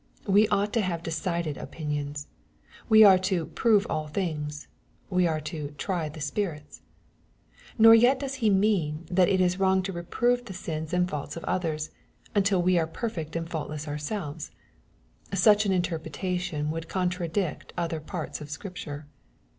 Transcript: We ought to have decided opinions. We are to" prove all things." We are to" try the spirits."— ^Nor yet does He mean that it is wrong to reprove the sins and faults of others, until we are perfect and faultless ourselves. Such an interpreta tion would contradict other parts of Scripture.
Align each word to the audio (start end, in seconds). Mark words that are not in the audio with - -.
We 0.25 0.47
ought 0.47 0.73
to 0.73 0.81
have 0.81 1.03
decided 1.03 1.57
opinions. 1.57 2.25
We 2.89 3.03
are 3.03 3.19
to" 3.19 3.45
prove 3.45 3.85
all 3.87 4.07
things." 4.07 4.67
We 5.11 5.27
are 5.27 5.39
to" 5.41 5.75
try 5.77 6.09
the 6.09 6.19
spirits."— 6.19 6.81
^Nor 7.79 8.01
yet 8.01 8.17
does 8.19 8.33
He 8.41 8.49
mean 8.49 9.05
that 9.11 9.29
it 9.29 9.39
is 9.39 9.59
wrong 9.59 9.83
to 9.83 9.91
reprove 9.93 10.45
the 10.45 10.53
sins 10.55 10.91
and 10.91 11.07
faults 11.07 11.37
of 11.37 11.43
others, 11.43 11.91
until 12.33 12.63
we 12.63 12.79
are 12.79 12.87
perfect 12.87 13.35
and 13.35 13.47
faultless 13.47 13.87
ourselves. 13.87 14.49
Such 15.35 15.67
an 15.67 15.71
interpreta 15.71 16.39
tion 16.39 16.71
would 16.71 16.89
contradict 16.89 17.71
other 17.77 17.99
parts 17.99 18.41
of 18.41 18.49
Scripture. 18.49 19.05